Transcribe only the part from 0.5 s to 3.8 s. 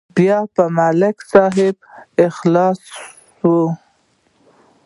به ملک صاحب خلاصوي.